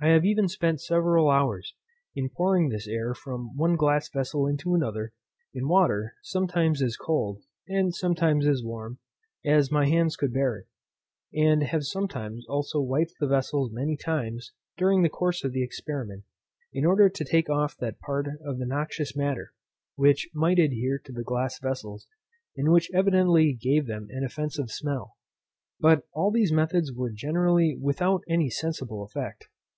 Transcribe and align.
I 0.00 0.10
have 0.10 0.24
even 0.24 0.46
spent 0.46 0.80
several 0.80 1.28
hours 1.28 1.74
in 2.14 2.28
pouring 2.30 2.68
this 2.68 2.86
air 2.86 3.14
from 3.14 3.56
one 3.56 3.74
glass 3.74 4.08
vessel 4.08 4.46
into 4.46 4.72
another, 4.76 5.12
in 5.52 5.66
water, 5.66 6.14
sometimes 6.22 6.80
as 6.80 6.96
cold, 6.96 7.40
and 7.66 7.92
sometimes 7.92 8.46
as 8.46 8.62
warm, 8.62 9.00
as 9.44 9.72
my 9.72 9.88
hands 9.88 10.14
could 10.14 10.32
bear 10.32 10.54
it, 10.56 10.68
and 11.34 11.64
have 11.64 11.82
sometimes 11.82 12.46
also 12.48 12.80
wiped 12.80 13.14
the 13.18 13.26
vessels 13.26 13.72
many 13.72 13.96
times, 13.96 14.52
during 14.76 15.02
the 15.02 15.08
course 15.08 15.42
of 15.42 15.50
the 15.50 15.64
experiment, 15.64 16.22
in 16.72 16.84
order 16.86 17.08
to 17.08 17.24
take 17.24 17.50
off 17.50 17.76
that 17.78 17.98
part 17.98 18.28
of 18.46 18.58
the 18.60 18.66
noxious 18.66 19.16
matter, 19.16 19.52
which 19.96 20.28
might 20.32 20.60
adhere 20.60 21.00
to 21.06 21.12
the 21.12 21.24
glass 21.24 21.58
vessels, 21.58 22.06
and 22.56 22.70
which 22.70 22.88
evidently 22.94 23.52
gave 23.52 23.88
them 23.88 24.06
an 24.10 24.22
offensive 24.22 24.70
smell; 24.70 25.16
but 25.80 26.04
all 26.12 26.30
these 26.30 26.52
methods 26.52 26.92
were 26.92 27.10
generally 27.10 27.76
without 27.82 28.22
any 28.28 28.48
sensible 28.48 29.02
effect. 29.02 29.48